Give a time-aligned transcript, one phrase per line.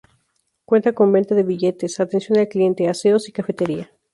[0.65, 3.91] Cuenta con venta de billetes, atención al cliente, aseos y cafetería.